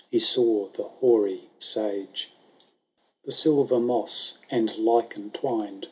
[0.09, 2.31] He saw the hoary Sage:
[3.23, 5.79] The silver moss and lichen twined.